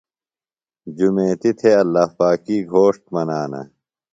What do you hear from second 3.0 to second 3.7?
منانہ۔